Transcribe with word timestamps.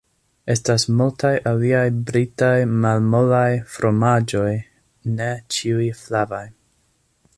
Estas 0.51 0.85
multaj 1.01 1.33
aliaj 1.51 1.83
britaj 2.07 2.55
malmolaj 2.85 3.49
fromaĝoj, 3.75 4.57
ne 5.21 5.29
ĉiuj 5.57 5.91
flavaj. 6.01 6.45